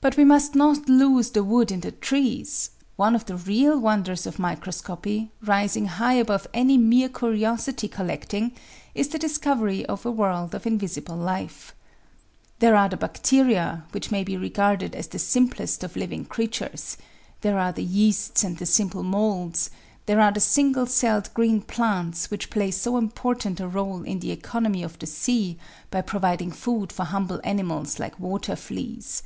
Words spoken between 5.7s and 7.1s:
high above any mere